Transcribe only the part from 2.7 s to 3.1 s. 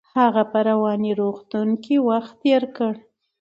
کړ.